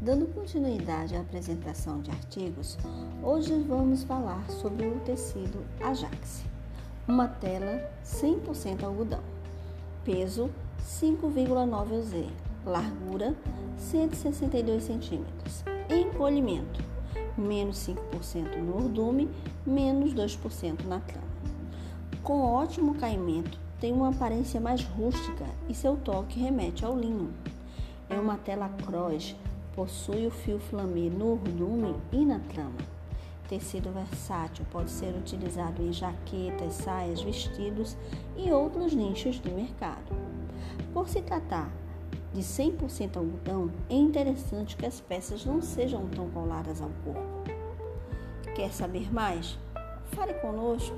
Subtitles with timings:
[0.00, 2.76] Dando continuidade à apresentação de artigos,
[3.22, 6.42] hoje vamos falar sobre o tecido Ajax.
[7.06, 9.22] Uma tela 100% algodão.
[10.04, 10.50] Peso
[10.84, 12.12] 5,9 oz.
[12.66, 13.34] Largura
[13.78, 15.24] 162 cm.
[15.88, 16.92] Encolhimento
[17.38, 19.30] menos 5% no urdume,
[19.64, 21.26] menos 2% na trama.
[22.22, 27.32] Com ótimo caimento, tem uma aparência mais rústica e seu toque remete ao linho.
[28.12, 29.34] É uma tela cross
[29.74, 32.76] Possui o fio flamê no urdume e na trama.
[33.48, 37.96] Tecido versátil pode ser utilizado em jaquetas, saias, vestidos
[38.36, 40.14] e outros nichos de mercado.
[40.92, 41.72] Por se tratar
[42.34, 47.50] de 100% algodão, é interessante que as peças não sejam tão coladas ao corpo.
[48.54, 49.58] Quer saber mais?
[50.14, 50.94] Fale conosco